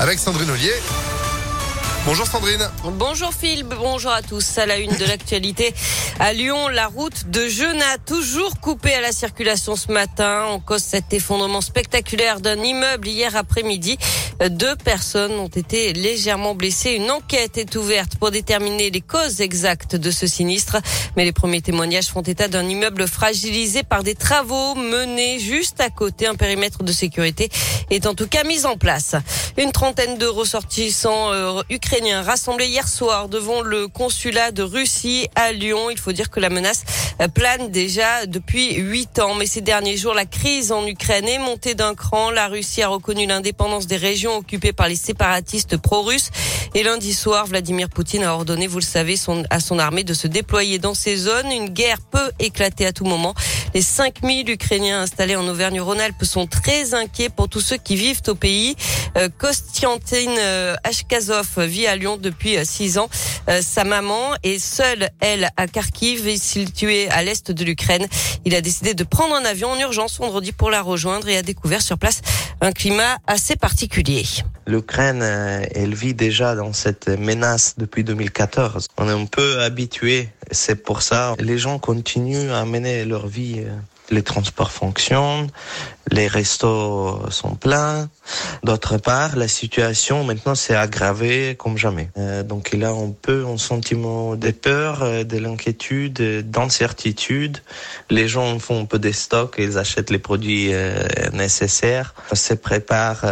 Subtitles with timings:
[0.00, 0.72] Avec Sandrine Ollier.
[2.06, 2.68] Bonjour Sandrine.
[2.98, 4.58] Bonjour Phil, bonjour à tous.
[4.58, 5.72] À la une de l'actualité,
[6.18, 10.46] à Lyon, la route de Genain toujours coupée à la circulation ce matin.
[10.46, 13.96] En cause cet effondrement spectaculaire d'un immeuble hier après-midi.
[14.50, 16.90] Deux personnes ont été légèrement blessées.
[16.90, 20.76] Une enquête est ouverte pour déterminer les causes exactes de ce sinistre.
[21.16, 25.88] Mais les premiers témoignages font état d'un immeuble fragilisé par des travaux menés juste à
[25.88, 26.26] côté.
[26.26, 27.48] Un périmètre de sécurité
[27.90, 29.14] est en tout cas mis en place.
[29.56, 35.52] Une trentaine de ressortissants euh, ukrainiens rassemblés hier soir devant le consulat de Russie à
[35.52, 35.90] Lyon.
[35.90, 36.84] Il faut dire que la menace
[37.20, 39.34] euh, plane déjà depuis huit ans.
[39.34, 42.30] Mais ces derniers jours, la crise en Ukraine est montée d'un cran.
[42.30, 46.30] La Russie a reconnu l'indépendance des régions occupées par les séparatistes pro-russes.
[46.74, 49.16] Et lundi soir, Vladimir Poutine a ordonné, vous le savez,
[49.50, 51.50] à son armée de se déployer dans ces zones.
[51.52, 53.34] Une guerre peut éclater à tout moment.
[53.74, 58.34] Les 5000 Ukrainiens installés en Auvergne-Rhône-Alpes sont très inquiets pour tous ceux qui vivent au
[58.34, 58.76] pays.
[59.16, 63.08] Euh, Kostiantine euh, Ashkazov vit à Lyon depuis euh, six ans.
[63.60, 68.06] sa maman est seule, elle, à Kharkiv, située à l'est de l'Ukraine.
[68.44, 71.42] Il a décidé de prendre un avion en urgence vendredi pour la rejoindre et a
[71.42, 72.22] découvert sur place
[72.64, 74.24] un climat assez particulier.
[74.66, 78.88] L'Ukraine, elle vit déjà dans cette menace depuis 2014.
[78.96, 80.30] On est un peu habitué.
[80.50, 83.64] C'est pour ça les gens continuent à mener leur vie
[84.10, 85.48] les transports fonctionnent,
[86.10, 88.08] les restos sont pleins.
[88.62, 92.10] D'autre part, la situation maintenant s'est aggravée comme jamais.
[92.18, 97.58] Euh, donc il a un peu un sentiment de peur, euh, de l'inquiétude, d'incertitude.
[98.10, 103.24] Les gens font un peu des stocks, ils achètent les produits euh, nécessaires, se préparent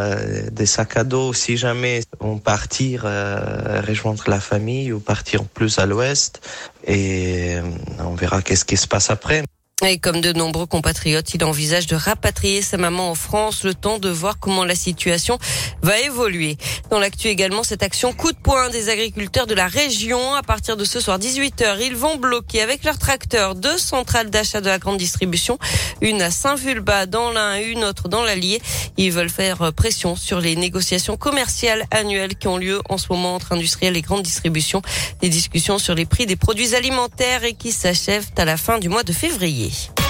[0.50, 5.86] des sacs à dos si jamais on partir rejoindre la famille ou partir plus à
[5.86, 6.40] l'ouest.
[6.86, 7.56] Et
[7.98, 9.42] on verra qu'est-ce qui se passe après.
[9.84, 13.98] Et comme de nombreux compatriotes, il envisage de rapatrier sa maman en France le temps
[13.98, 15.38] de voir comment la situation
[15.82, 16.56] va évoluer.
[16.90, 20.34] Dans l'actu également, cette action coup de poing des agriculteurs de la région.
[20.34, 24.60] À partir de ce soir 18h, ils vont bloquer avec leurs tracteurs deux centrales d'achat
[24.60, 25.58] de la grande distribution.
[26.00, 28.62] Une à Saint-Vulbas dans l'un, une autre dans l'Allier.
[28.98, 33.34] Ils veulent faire pression sur les négociations commerciales annuelles qui ont lieu en ce moment
[33.34, 34.80] entre industriels et grandes distributions.
[35.20, 38.88] Des discussions sur les prix des produits alimentaires et qui s'achèvent à la fin du
[38.88, 39.71] mois de février.
[39.72, 40.01] wichtig.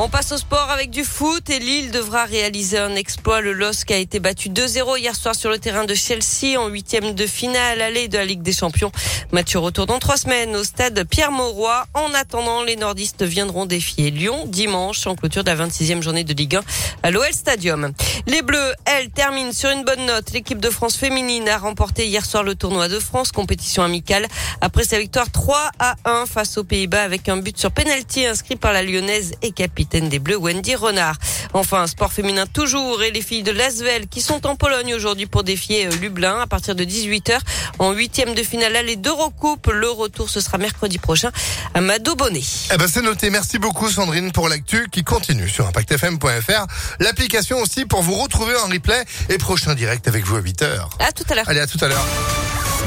[0.00, 3.40] On passe au sport avec du foot et Lille devra réaliser un exploit.
[3.40, 7.16] Le LOSC a été battu 2-0 hier soir sur le terrain de Chelsea en huitième
[7.16, 8.92] de finale allée de la Ligue des Champions.
[9.32, 11.84] Match retour dans trois semaines au stade Pierre-Mauroy.
[11.94, 16.32] En attendant, les nordistes viendront défier Lyon dimanche en clôture de la 26e journée de
[16.32, 16.60] Ligue 1
[17.02, 17.92] à l'OL Stadium.
[18.28, 20.30] Les Bleus, elles, terminent sur une bonne note.
[20.30, 24.28] L'équipe de France féminine a remporté hier soir le tournoi de France, compétition amicale,
[24.60, 28.54] après sa victoire 3 à 1 face aux Pays-Bas avec un but sur pénalty inscrit
[28.54, 31.16] par la lyonnaise et capitaine des Bleus, Wendy Renard.
[31.54, 35.44] Enfin, sport féminin toujours et les filles de Lasvel qui sont en Pologne aujourd'hui pour
[35.44, 37.38] défier euh, Lublin à partir de 18h
[37.78, 39.68] en huitième de finale les d'Eurocoupe.
[39.72, 41.30] Le retour, ce sera mercredi prochain
[41.74, 42.42] à Mado Bonnet.
[42.72, 43.30] Eh ben, c'est noté.
[43.30, 46.66] Merci beaucoup, Sandrine, pour l'actu qui continue sur impactfm.fr.
[47.00, 50.66] L'application aussi pour vous retrouver en replay et prochain direct avec vous à 8h.
[51.00, 51.48] À tout à l'heure.
[51.48, 52.04] Allez, à tout à l'heure.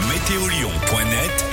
[0.07, 1.51] Météolion.net